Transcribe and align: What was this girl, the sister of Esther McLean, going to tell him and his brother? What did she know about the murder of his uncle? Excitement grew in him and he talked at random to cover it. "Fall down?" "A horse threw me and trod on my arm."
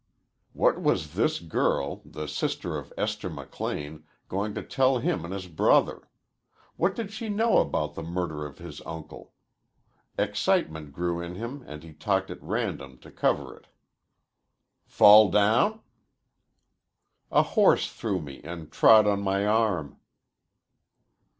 What 0.53 0.81
was 0.81 1.13
this 1.13 1.39
girl, 1.39 2.01
the 2.03 2.25
sister 2.25 2.75
of 2.75 2.91
Esther 2.97 3.29
McLean, 3.29 4.03
going 4.29 4.55
to 4.55 4.63
tell 4.63 4.97
him 4.97 5.23
and 5.23 5.31
his 5.31 5.45
brother? 5.47 6.01
What 6.75 6.95
did 6.95 7.11
she 7.13 7.29
know 7.29 7.59
about 7.59 7.93
the 7.93 8.01
murder 8.01 8.43
of 8.43 8.57
his 8.57 8.81
uncle? 8.83 9.33
Excitement 10.17 10.91
grew 10.91 11.21
in 11.21 11.35
him 11.35 11.63
and 11.67 11.83
he 11.83 11.93
talked 11.93 12.31
at 12.31 12.41
random 12.41 12.97
to 12.97 13.11
cover 13.11 13.55
it. 13.55 13.67
"Fall 14.87 15.29
down?" 15.29 15.81
"A 17.31 17.43
horse 17.43 17.87
threw 17.93 18.19
me 18.19 18.41
and 18.43 18.71
trod 18.71 19.05
on 19.05 19.21
my 19.21 19.45
arm." 19.45 19.99